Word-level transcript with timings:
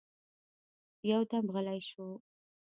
يودم 1.11 1.45
غلی 1.53 1.79
شو. 1.89 2.07